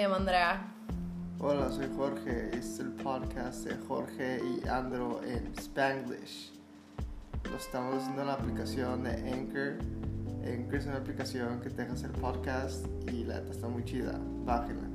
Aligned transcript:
me 0.00 0.04
llamo 0.04 0.16
Andrea. 0.16 0.62
Hola, 1.40 1.70
soy 1.70 1.86
Jorge. 1.94 2.46
Este 2.46 2.58
es 2.58 2.78
el 2.78 2.92
podcast 2.92 3.64
de 3.64 3.76
Jorge 3.86 4.40
y 4.42 4.66
Andro 4.66 5.20
en 5.22 5.52
Spanglish. 5.58 6.52
Lo 7.50 7.58
estamos 7.58 7.96
haciendo 7.96 8.22
en 8.22 8.28
la 8.28 8.32
aplicación 8.32 9.02
de 9.02 9.10
Anchor. 9.10 9.74
Anchor 10.42 10.74
es 10.74 10.86
una 10.86 10.96
aplicación 10.96 11.60
que 11.60 11.68
te 11.68 11.82
deja 11.82 11.92
hacer 11.92 12.12
podcast 12.12 12.86
y 13.12 13.24
la 13.24 13.40
neta 13.40 13.50
está 13.50 13.68
muy 13.68 13.84
chida. 13.84 14.18
Bájenla. 14.46 14.88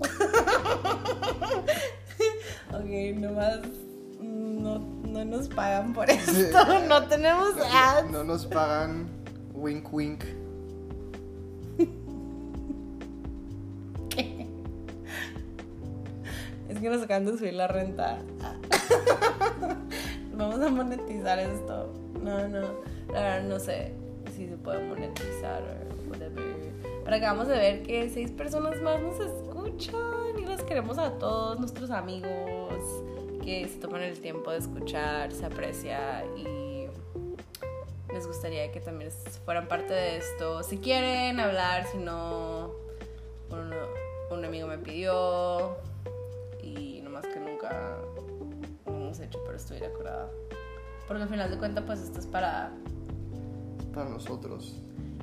ok, 2.72 3.20
nomás 3.20 3.60
no, 4.20 4.80
no 4.80 5.24
nos 5.24 5.46
pagan 5.46 5.92
por 5.92 6.10
esto. 6.10 6.80
no 6.88 7.06
tenemos 7.06 7.54
ads. 7.72 8.10
No, 8.10 8.18
no 8.18 8.24
nos 8.24 8.46
pagan. 8.46 9.08
Wink, 9.54 9.92
wink. 9.92 10.24
Que 16.86 16.90
nos 16.90 17.02
acaban 17.02 17.26
de 17.26 17.36
subir 17.36 17.54
la 17.54 17.66
renta. 17.66 18.20
Vamos 20.32 20.60
a 20.60 20.70
monetizar 20.70 21.36
esto. 21.40 21.92
No, 22.22 22.46
no. 22.46 22.60
La 23.08 23.20
verdad 23.20 23.42
no 23.42 23.58
sé 23.58 23.92
si 24.36 24.46
se 24.46 24.56
puede 24.56 24.86
monetizar 24.86 25.64
o 25.64 26.10
whatever. 26.10 26.44
Pero 27.02 27.16
acabamos 27.16 27.48
de 27.48 27.56
ver 27.56 27.82
que 27.82 28.08
seis 28.08 28.30
personas 28.30 28.80
más 28.82 29.02
nos 29.02 29.18
escuchan 29.18 30.38
y 30.38 30.46
los 30.46 30.62
queremos 30.62 30.96
a 30.98 31.18
todos 31.18 31.58
nuestros 31.58 31.90
amigos 31.90 32.72
que 33.44 33.66
se 33.66 33.80
toman 33.80 34.02
el 34.02 34.20
tiempo 34.20 34.52
de 34.52 34.58
escuchar, 34.58 35.32
se 35.32 35.44
aprecia 35.44 36.24
y 36.36 36.86
les 38.12 38.28
gustaría 38.28 38.70
que 38.70 38.78
también 38.78 39.10
fueran 39.44 39.66
parte 39.66 39.92
de 39.92 40.18
esto. 40.18 40.62
Si 40.62 40.78
quieren 40.78 41.40
hablar, 41.40 41.84
si 41.90 41.98
no, 41.98 42.70
un, 44.30 44.44
amigo 44.44 44.68
me 44.68 44.78
pidió 44.78 45.78
nunca 47.68 48.90
lo 48.90 48.96
hemos 48.96 49.20
hecho, 49.20 49.40
pero 49.44 49.56
estoy 49.56 49.78
de. 49.78 49.90
Porque 51.06 51.22
al 51.22 51.28
final 51.28 51.50
de 51.50 51.58
cuentas, 51.58 51.84
pues 51.86 52.00
esto 52.00 52.20
es 52.20 52.26
para. 52.26 52.72
Para 53.94 54.10
nosotros. 54.10 54.74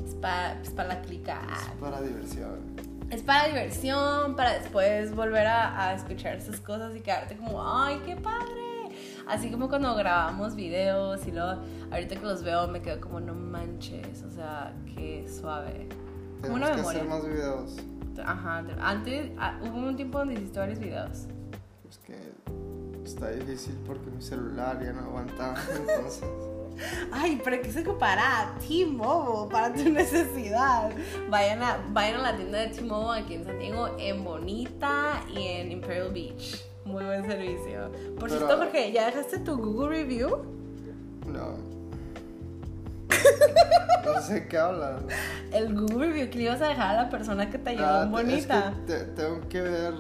Es 0.06 0.16
para, 0.16 0.62
es 0.62 0.70
para 0.72 0.90
la 0.90 1.02
clica. 1.02 1.42
Es 1.52 1.80
para 1.80 2.02
diversión. 2.02 2.94
Es 3.10 3.22
para 3.22 3.48
diversión, 3.48 4.36
para 4.36 4.54
después 4.54 5.16
volver 5.16 5.46
a, 5.46 5.90
a 5.90 5.94
escuchar 5.94 6.36
esas 6.36 6.60
cosas 6.60 6.96
y 6.96 7.02
quedarte 7.02 7.38
como, 7.38 7.64
¡ay, 7.64 8.02
qué 8.06 8.16
padre! 8.16 8.90
Así 9.28 9.52
como 9.52 9.70
cuando 9.70 9.94
grabamos 9.96 10.56
videos 10.56 11.26
y 11.28 11.32
luego, 11.32 11.62
ahorita 11.92 12.16
que 12.16 12.26
los 12.26 12.44
veo, 12.44 12.68
me 12.68 12.82
quedo 12.82 13.00
como, 13.00 13.20
no 13.20 13.34
manches, 13.34 14.24
o 14.24 14.32
sea, 14.32 14.74
qué 14.96 15.28
suave. 15.28 15.88
Como 16.42 16.56
una 16.56 16.70
memoria. 16.76 17.02
Que 17.02 17.08
hacer 17.08 17.10
más 17.10 17.26
videos. 17.26 17.76
Ajá, 18.26 18.64
antes 18.82 19.32
ah, 19.40 19.60
hubo 19.64 19.78
un 19.78 19.96
tiempo 19.96 20.20
donde 20.20 20.36
hiciste 20.36 20.60
varios 20.60 20.80
videos. 20.80 21.28
Que 22.06 22.16
está 23.06 23.30
difícil 23.32 23.76
porque 23.86 24.10
mi 24.12 24.22
celular 24.22 24.82
ya 24.84 24.94
no 24.94 25.02
aguanta, 25.02 25.54
entonces. 25.72 26.24
Ay, 27.12 27.40
pero 27.44 27.62
que 27.62 27.72
se 27.72 27.82
ocupará 27.82 28.56
T-Mobile 28.68 29.52
para 29.52 29.74
tu 29.74 29.90
necesidad. 29.90 30.90
Vayan 31.30 31.62
a, 31.62 31.78
vayan 31.92 32.20
a 32.22 32.32
la 32.32 32.36
tienda 32.36 32.60
de 32.60 32.68
T-Mobile 32.70 33.22
aquí 33.24 33.36
en 33.36 33.46
San 33.46 33.60
Diego, 33.60 33.90
en 34.00 34.24
Bonita 34.24 35.24
y 35.30 35.44
en 35.48 35.72
Imperial 35.72 36.12
Beach. 36.12 36.66
Muy 36.86 37.04
buen 37.06 37.24
servicio. 37.26 37.92
Por 38.20 38.30
cierto, 38.30 38.58
Jorge, 38.58 38.92
¿ya 38.92 39.06
dejaste 39.06 39.40
tu 39.40 39.56
Google 39.58 39.90
Review? 39.90 40.30
No. 41.28 41.58
No 44.06 44.22
sé 44.22 44.48
qué 44.50 44.58
hablas. 44.58 45.02
El 45.54 45.74
Google 45.80 46.08
Review 46.08 46.30
que 46.30 46.38
le 46.40 46.44
ibas 46.44 46.62
a 46.62 46.68
dejar 46.68 46.98
a 46.98 47.04
la 47.04 47.10
persona 47.10 47.50
que 47.50 47.58
te 47.58 47.70
ayudó 47.70 47.86
Ah, 47.88 48.04
en 48.04 48.12
Bonita. 48.12 48.70
es 48.70 48.76
que 48.76 48.82
te- 48.94 49.04
tengo 49.14 49.48
que 49.48 49.62
ver 49.62 49.94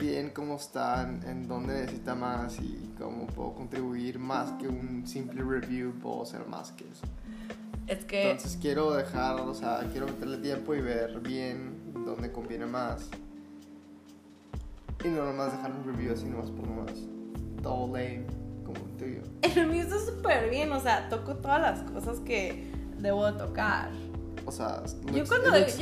bien 0.00 0.30
cómo 0.30 0.56
están, 0.56 1.22
en 1.28 1.46
dónde 1.46 1.74
necesita 1.74 2.14
más 2.14 2.58
y 2.58 2.92
cómo 2.98 3.26
puedo 3.28 3.52
contribuir 3.54 4.18
más 4.18 4.50
que 4.52 4.66
un 4.68 5.06
simple 5.06 5.42
review, 5.42 5.92
puedo 6.00 6.22
hacer 6.22 6.46
más 6.46 6.72
que 6.72 6.84
eso. 6.88 7.06
Es 7.86 8.04
que 8.04 8.30
Entonces 8.32 8.58
quiero 8.60 8.92
dejar, 8.92 9.40
o 9.40 9.54
sea, 9.54 9.80
quiero 9.92 10.06
meterle 10.06 10.38
tiempo 10.38 10.74
y 10.74 10.80
ver 10.80 11.20
bien 11.20 11.92
dónde 12.04 12.30
conviene 12.32 12.66
más. 12.66 13.08
Y 15.04 15.08
no 15.08 15.24
nomás 15.24 15.52
dejar 15.52 15.72
un 15.72 15.84
review 15.84 16.12
así 16.12 16.26
nomás 16.26 16.50
por 16.50 16.66
nomás. 16.68 16.92
Todo 17.62 17.86
lame, 17.86 18.24
como 18.64 18.78
el 18.86 18.96
tuyo. 18.96 19.22
el 19.42 19.66
mío 19.66 19.82
está 19.82 19.98
súper 19.98 20.50
bien. 20.50 20.70
O 20.72 20.80
sea, 20.80 21.08
toco 21.08 21.36
todas 21.36 21.60
las 21.60 21.90
cosas 21.90 22.20
que 22.20 22.70
debo 22.98 23.26
de 23.26 23.32
tocar. 23.38 23.90
O 24.46 24.52
sea, 24.52 24.82
Yo 25.12 25.24
looks- 25.24 25.28
cuando, 25.28 25.48
it 25.48 25.52
de- 25.54 25.60
looks 25.60 25.78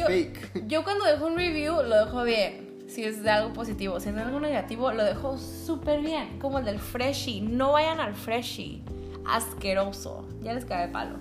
yo, 0.55 0.61
yo 0.69 0.85
cuando 0.85 1.05
dejo 1.05 1.27
un 1.27 1.37
review 1.37 1.75
lo 1.83 2.05
dejo 2.07 2.23
bien. 2.25 2.68
Si 2.89 3.05
es 3.05 3.23
de 3.23 3.31
algo 3.31 3.53
positivo, 3.53 4.01
si 4.01 4.09
es 4.09 4.15
de 4.15 4.23
algo 4.23 4.41
negativo, 4.41 4.91
lo 4.93 5.05
dejo 5.05 5.37
súper 5.39 6.01
bien. 6.01 6.39
Como 6.41 6.59
el 6.59 6.65
del 6.65 6.79
Freshie. 6.79 7.43
No 7.43 7.73
vayan 7.73 8.01
al 8.01 8.15
Freshie. 8.15 8.83
Asqueroso. 9.27 10.27
Ya 10.43 10.55
les 10.55 10.65
cae 10.65 10.87
de 10.87 10.93
palo. 10.93 11.17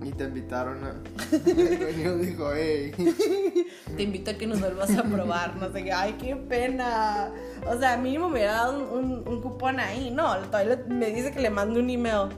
Y 0.00 0.12
te 0.12 0.24
invitaron 0.24 0.84
a... 0.84 0.94
El 1.44 1.78
dueño 1.80 2.16
dijo, 2.18 2.50
hey. 2.54 2.92
Te 3.96 4.02
invito 4.04 4.30
a 4.30 4.34
que 4.34 4.46
nos 4.46 4.60
vuelvas 4.60 4.96
a 4.96 5.02
probar. 5.02 5.56
No 5.56 5.72
sé 5.72 5.82
qué. 5.82 5.92
Ay, 5.92 6.14
qué 6.20 6.36
pena. 6.36 7.32
O 7.66 7.76
sea, 7.76 7.96
mínimo 7.96 8.28
me 8.28 8.34
hubiera 8.34 8.52
dado 8.52 8.78
un, 8.94 9.06
un- 9.06 9.28
un 9.28 9.42
cupón 9.42 9.80
ahí. 9.80 10.12
No, 10.12 10.36
todavía 10.38 10.84
me 10.88 11.10
dice 11.10 11.32
que 11.32 11.40
le 11.40 11.50
mando 11.50 11.80
un 11.80 11.90
email. 11.90 12.28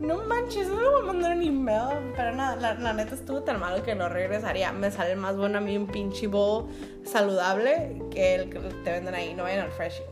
No 0.00 0.16
manches, 0.24 0.66
no 0.66 0.80
le 0.80 0.88
voy 0.88 1.00
a 1.02 1.04
mandar 1.04 1.36
un 1.36 1.42
email. 1.42 2.12
Pero 2.16 2.34
nada, 2.34 2.56
la, 2.56 2.92
neta 2.94 3.14
estuvo 3.14 3.42
tan 3.42 3.60
malo 3.60 3.82
que 3.82 3.94
no 3.94 4.08
regresaría. 4.08 4.72
Me 4.72 4.90
sale 4.90 5.14
más 5.14 5.36
bueno 5.36 5.58
a 5.58 5.60
mí 5.60 5.76
un 5.76 5.86
pinche 5.86 6.26
bowl 6.26 6.66
saludable 7.04 8.02
que 8.10 8.34
el 8.34 8.50
que 8.50 8.60
te 8.60 8.92
venden 8.92 9.14
ahí. 9.14 9.34
No 9.34 9.42
vayan 9.42 9.66
al 9.66 9.72
Freshie. 9.72 10.06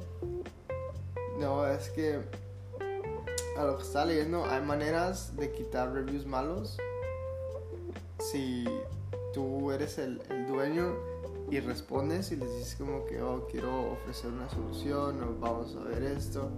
No, 1.39 1.67
es 1.67 1.89
que 1.91 2.21
a 3.57 3.65
lo 3.65 3.79
que 3.79 3.83
estaba 3.83 4.05
leyendo 4.05 4.45
hay 4.45 4.61
maneras 4.61 5.35
de 5.37 5.51
quitar 5.53 5.93
reviews 5.93 6.27
malos. 6.27 6.77
Si 8.19 8.65
tú 9.33 9.73
eres 9.73 9.97
el, 9.97 10.21
el 10.29 10.47
dueño 10.47 10.97
y 11.51 11.61
respondes 11.61 12.31
y 12.31 12.37
les 12.37 12.55
dices 12.57 12.77
como 12.77 13.07
que, 13.07 13.23
oh, 13.23 13.47
quiero 13.51 13.93
ofrecer 13.93 14.31
una 14.31 14.51
solución 14.51 15.23
o 15.23 15.41
vamos 15.41 15.77
a 15.77 15.89
ver 15.89 16.03
esto. 16.03 16.51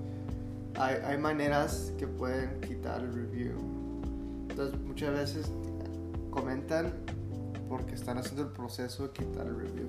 Hay, 0.76 0.96
hay 1.04 1.18
maneras 1.18 1.92
que 1.98 2.06
pueden 2.06 2.60
quitar 2.60 3.00
el 3.00 3.12
review. 3.12 3.58
Entonces 4.48 4.80
muchas 4.80 5.12
veces 5.12 5.50
comentan 6.30 6.92
porque 7.68 7.94
están 7.94 8.18
haciendo 8.18 8.42
el 8.42 8.48
proceso 8.48 9.04
de 9.04 9.12
quitar 9.12 9.46
el 9.46 9.56
review. 9.56 9.88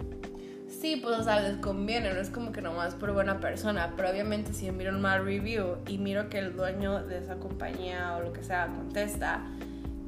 Sí, 0.82 1.00
pues 1.02 1.20
o 1.20 1.24
sea, 1.24 1.42
les 1.42 1.58
conviene, 1.58 2.14
no 2.14 2.20
es 2.20 2.30
como 2.30 2.52
que 2.52 2.62
nomás 2.62 2.96
por 2.96 3.12
buena 3.12 3.40
persona, 3.40 3.94
pero 3.96 4.10
obviamente 4.10 4.54
si 4.54 4.72
miro 4.72 4.92
un 4.92 5.02
mal 5.02 5.26
review 5.26 5.78
y 5.88 5.98
miro 5.98 6.30
que 6.30 6.40
el 6.40 6.56
dueño 6.56 7.04
de 7.06 7.20
esa 7.20 7.36
compañía 7.36 8.16
o 8.18 8.22
lo 8.22 8.34
que 8.34 8.44
sea 8.44 8.68
contesta, 8.68 9.44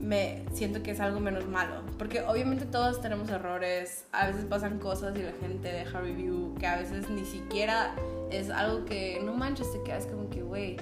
me 0.04 0.44
siento 0.52 0.84
que 0.84 0.92
es 0.92 1.00
algo 1.00 1.20
menos 1.20 1.48
malo, 1.48 1.82
porque 1.98 2.22
obviamente 2.22 2.66
todos 2.66 3.02
tenemos 3.02 3.30
errores, 3.30 4.06
a 4.12 4.28
veces 4.28 4.44
pasan 4.46 4.78
cosas 4.78 5.16
y 5.16 5.24
la 5.24 5.32
gente 5.32 5.70
deja 5.70 6.02
review 6.02 6.54
que 6.60 6.68
a 6.68 6.78
veces 6.78 7.10
ni 7.10 7.26
siquiera 7.26 7.96
es 8.30 8.50
algo 8.50 8.84
que 8.84 9.22
no 9.24 9.34
manches, 9.34 9.72
te 9.72 9.82
quedas 9.84 10.06
como 10.08 10.30
que, 10.30 10.44
güey, 10.44 10.78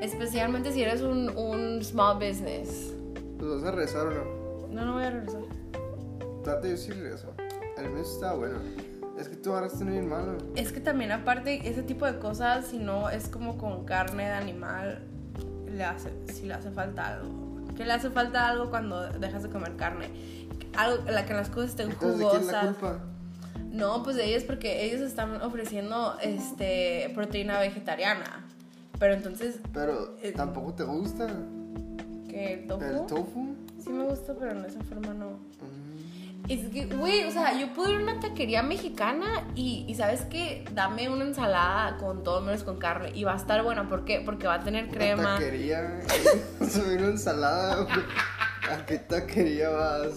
especialmente 0.00 0.72
si 0.72 0.82
eres 0.82 1.00
un, 1.02 1.28
un 1.36 1.82
small 1.84 2.16
business. 2.16 2.92
¿Los 3.38 3.62
vas 3.62 3.72
a 3.72 3.76
regresar 3.76 4.06
o 4.08 4.10
no? 4.10 4.68
No, 4.74 4.84
no 4.84 4.94
voy 4.94 5.04
a 5.04 5.10
regresar. 5.10 5.42
Trate 6.42 6.66
de 6.66 6.72
decirle 6.72 7.14
eso. 7.14 7.32
El 7.78 7.90
mes 7.90 8.08
está 8.08 8.34
bueno. 8.34 8.58
Es 9.16 9.28
que 9.28 9.36
tú 9.36 9.52
agarraste 9.52 9.84
uno 9.84 9.92
bien 9.92 10.08
malo. 10.08 10.38
Es 10.56 10.72
que 10.72 10.80
también 10.80 11.12
aparte 11.12 11.68
ese 11.68 11.82
tipo 11.82 12.04
de 12.04 12.18
cosas, 12.18 12.66
si 12.66 12.78
no 12.78 13.10
es 13.10 13.28
como 13.28 13.58
con 13.58 13.84
carne 13.84 14.24
de 14.24 14.32
animal, 14.32 15.02
le 15.70 15.84
hace, 15.84 16.10
si 16.32 16.46
le 16.46 16.54
hace 16.54 16.70
falta 16.70 17.14
algo. 17.14 17.45
Que 17.76 17.84
le 17.84 17.92
hace 17.92 18.10
falta 18.10 18.48
algo 18.48 18.70
cuando 18.70 19.08
dejas 19.10 19.42
de 19.42 19.50
comer 19.50 19.76
carne. 19.76 20.08
Algo, 20.76 21.04
la 21.10 21.24
que 21.26 21.34
las 21.34 21.48
cosas 21.48 21.70
estén 21.70 21.90
Entonces, 21.90 22.18
¿de 22.18 22.26
quién 22.28 22.40
es 22.42 22.46
la 22.48 22.60
jugosas. 22.60 22.76
culpa? 22.78 23.00
No, 23.70 24.02
pues 24.02 24.16
de 24.16 24.24
ellos 24.24 24.44
porque 24.44 24.84
ellos 24.86 25.00
están 25.02 25.40
ofreciendo 25.42 26.16
este 26.22 27.10
proteína 27.14 27.58
vegetariana. 27.60 28.44
Pero 28.98 29.14
entonces, 29.14 29.58
Pero 29.74 30.16
Eh, 30.22 30.32
tampoco 30.32 30.72
te 30.72 30.84
gusta 30.84 31.26
¿qué? 32.28 32.54
¿El 32.54 32.66
tofu? 32.66 32.84
el 32.84 33.06
tofu. 33.06 33.54
Sí 33.82 33.90
me 33.90 34.04
gusta, 34.04 34.34
pero 34.38 34.52
en 34.52 34.64
esa 34.64 34.80
forma 34.84 35.12
no. 35.14 35.30
Mm, 35.30 36.25
Es 36.48 36.68
que, 36.68 36.86
güey, 36.86 37.24
o 37.24 37.30
sea, 37.30 37.58
yo 37.58 37.72
puedo 37.72 37.90
ir 37.90 37.96
a 37.96 38.02
una 38.02 38.20
taquería 38.20 38.62
mexicana 38.62 39.44
y, 39.54 39.84
y 39.88 39.94
¿sabes 39.94 40.22
qué? 40.22 40.64
Dame 40.72 41.08
una 41.08 41.24
ensalada 41.24 41.96
con 41.96 42.22
todo 42.22 42.40
menos 42.40 42.62
con 42.62 42.78
carne 42.78 43.10
y 43.14 43.24
va 43.24 43.32
a 43.32 43.36
estar 43.36 43.62
buena. 43.64 43.88
¿Por 43.88 44.04
qué? 44.04 44.22
Porque 44.24 44.46
va 44.46 44.54
a 44.54 44.62
tener 44.62 44.88
crema. 44.88 45.34
taquería. 45.34 46.00
Subir 46.70 46.98
una 47.00 47.08
ensalada. 47.12 47.82
güey. 47.82 48.06
¿A 48.70 48.84
qué 48.86 48.98
taquería 48.98 49.70
vas? 49.70 50.14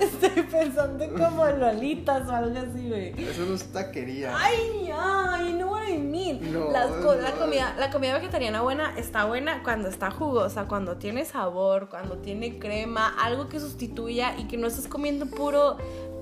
Estoy 0.22 0.42
pensando 0.44 1.04
como 1.12 1.46
en 1.46 1.60
lolitas 1.60 2.26
o 2.28 2.32
algo 2.32 2.58
así, 2.58 2.88
güey. 2.88 3.08
Eso 3.22 3.44
no 3.46 3.54
es 3.54 3.64
taquería. 3.72 4.32
Ay, 4.36 4.90
ay, 4.96 5.52
know 5.52 5.70
what 5.70 5.86
I 5.88 5.98
mean. 5.98 6.52
No, 6.52 6.70
Las 6.70 6.90
co- 6.90 7.14
la, 7.14 7.30
no. 7.32 7.36
comida, 7.38 7.74
la 7.78 7.90
comida 7.90 8.14
vegetariana 8.14 8.62
buena 8.62 8.96
está 8.98 9.26
buena 9.26 9.62
cuando 9.62 9.88
está 9.88 10.10
jugosa, 10.10 10.66
cuando 10.68 10.96
tiene 10.96 11.24
sabor, 11.24 11.88
cuando 11.88 12.16
tiene 12.18 12.58
crema, 12.58 13.14
algo 13.22 13.48
que 13.48 13.60
sustituya 13.60 14.36
y 14.38 14.44
que 14.48 14.56
no 14.56 14.66
estés 14.68 14.88
comiendo 14.88 15.26
puro, 15.26 15.76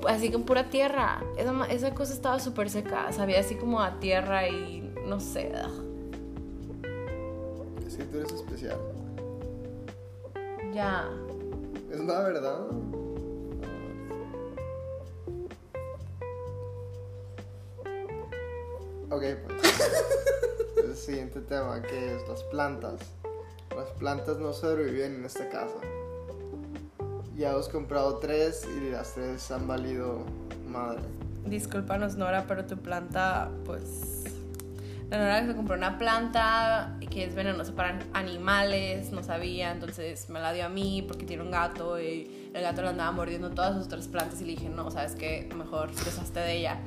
así 0.08 0.30
con 0.30 0.42
pura 0.42 0.70
tierra. 0.70 1.22
Esa, 1.36 1.52
esa 1.70 1.94
cosa 1.94 2.12
estaba 2.12 2.40
súper 2.40 2.70
seca, 2.70 3.12
sabía 3.12 3.40
así 3.40 3.54
como 3.54 3.80
a 3.80 4.00
tierra 4.00 4.48
y 4.48 4.80
no 5.06 5.20
sé. 5.20 5.52
Es 7.86 7.96
que 7.96 8.04
tú 8.04 8.18
eres 8.18 8.32
especial. 8.32 8.78
Ya. 10.74 11.08
Es 11.90 12.00
la 12.00 12.20
verdad. 12.20 12.66
Ok, 19.10 19.22
pues. 19.46 19.80
El 20.84 20.96
siguiente 20.96 21.40
tema, 21.40 21.80
que 21.80 22.16
es 22.16 22.28
las 22.28 22.42
plantas. 22.44 23.00
Las 23.74 23.88
plantas 23.98 24.38
no 24.38 24.52
sobreviven 24.52 25.16
en 25.16 25.24
esta 25.24 25.48
casa. 25.48 25.76
Ya 27.36 27.50
hemos 27.50 27.68
comprado 27.68 28.18
tres 28.18 28.66
y 28.76 28.90
las 28.90 29.14
tres 29.14 29.50
han 29.50 29.66
valido 29.66 30.24
madre. 30.68 31.02
Discúlpanos, 31.46 32.16
Nora, 32.16 32.46
pero 32.46 32.66
tu 32.66 32.76
planta, 32.76 33.50
pues. 33.64 34.24
La 35.08 35.18
Nora 35.18 35.46
se 35.46 35.56
compró 35.56 35.74
una 35.76 35.96
planta 35.96 36.98
que 37.10 37.24
es 37.24 37.34
venenosa 37.34 37.74
para 37.74 38.00
animales, 38.12 39.10
no 39.10 39.22
sabía, 39.22 39.72
entonces 39.72 40.28
me 40.28 40.38
la 40.38 40.52
dio 40.52 40.66
a 40.66 40.68
mí 40.68 41.02
porque 41.08 41.24
tiene 41.24 41.42
un 41.42 41.50
gato 41.50 41.98
y 41.98 42.50
el 42.52 42.62
gato 42.62 42.82
le 42.82 42.88
andaba 42.88 43.12
mordiendo 43.12 43.50
todas 43.50 43.74
sus 43.74 43.86
otras 43.86 44.06
plantas 44.06 44.42
y 44.42 44.44
le 44.44 44.50
dije, 44.50 44.68
no, 44.68 44.90
sabes 44.90 45.14
qué, 45.14 45.48
mejor 45.56 45.94
deshazte 45.94 46.40
de 46.40 46.56
ella. 46.58 46.78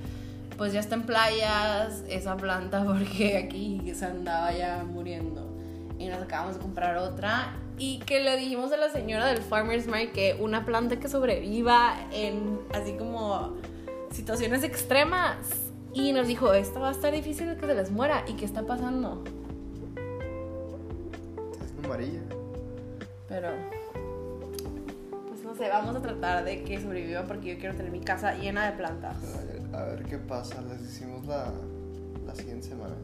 Pues 0.61 0.73
ya 0.73 0.79
está 0.79 0.93
en 0.93 1.07
playas 1.07 2.03
esa 2.07 2.37
planta 2.37 2.83
porque 2.85 3.35
aquí 3.35 3.81
se 3.95 4.05
andaba 4.05 4.53
ya 4.53 4.83
muriendo. 4.83 5.49
Y 5.97 6.07
nos 6.07 6.21
acabamos 6.21 6.53
de 6.53 6.61
comprar 6.61 6.97
otra. 6.97 7.55
Y 7.79 7.97
que 8.01 8.19
le 8.19 8.37
dijimos 8.37 8.71
a 8.71 8.77
la 8.77 8.89
señora 8.89 9.25
del 9.25 9.41
Farmer's 9.41 9.87
Market 9.87 10.13
que 10.13 10.37
una 10.39 10.63
planta 10.63 10.99
que 10.99 11.07
sobreviva 11.07 11.95
en 12.11 12.59
así 12.75 12.93
como 12.93 13.55
situaciones 14.11 14.63
extremas. 14.63 15.37
Y 15.95 16.13
nos 16.13 16.27
dijo, 16.27 16.53
esta 16.53 16.79
va 16.79 16.89
a 16.89 16.91
estar 16.91 17.11
difícil 17.11 17.57
que 17.57 17.65
se 17.65 17.73
les 17.73 17.89
muera. 17.89 18.23
¿Y 18.27 18.33
qué 18.33 18.45
está 18.45 18.61
pasando? 18.61 19.23
Es 21.59 21.85
amarilla. 21.85 22.21
Pero, 23.27 23.49
no 25.51 25.57
sé, 25.57 25.67
vamos 25.67 25.93
a 25.97 26.01
tratar 26.01 26.45
de 26.45 26.63
que 26.63 26.79
sobreviva 26.79 27.23
porque 27.23 27.53
yo 27.53 27.59
quiero 27.59 27.75
tener 27.75 27.91
mi 27.91 27.99
casa 27.99 28.33
llena 28.35 28.71
de 28.71 28.77
plantas. 28.77 29.17
A 29.17 29.43
ver, 29.43 29.75
a 29.75 29.83
ver 29.83 30.05
qué 30.05 30.17
pasa. 30.17 30.61
Les 30.61 30.81
hicimos 30.81 31.25
la, 31.27 31.51
la 32.25 32.33
siguiente 32.33 32.69
semana. 32.69 32.95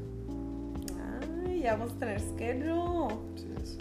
Ay, 1.45 1.59
ya 1.59 1.75
vamos 1.75 1.91
a 1.95 1.99
tener 1.99 2.21
schedule. 2.21 3.15
Sí, 3.35 3.53
es. 3.61 3.77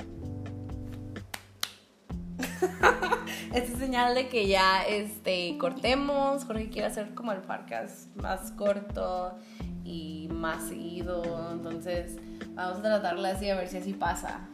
Esta 3.55 3.73
es 3.73 3.79
señal 3.79 4.17
de 4.17 4.29
que 4.29 4.49
ya 4.49 4.83
este, 4.83 5.57
cortemos. 5.59 6.45
Jorge 6.45 6.69
quiere 6.69 6.89
hacer 6.89 7.15
como 7.15 7.31
el 7.31 7.43
podcast 7.43 8.17
más 8.17 8.51
corto 8.51 9.39
y 9.85 10.29
más 10.33 10.65
seguido. 10.65 11.53
Entonces, 11.53 12.17
vamos 12.55 12.79
a 12.79 12.83
tratarla 12.83 13.29
así 13.29 13.49
a 13.49 13.55
ver 13.55 13.69
si 13.69 13.77
así 13.77 13.93
pasa. 13.93 14.49